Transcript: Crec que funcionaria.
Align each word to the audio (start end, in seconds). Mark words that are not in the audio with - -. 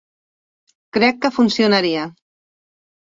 Crec 0.97 1.21
que 1.27 1.33
funcionaria. 1.37 2.09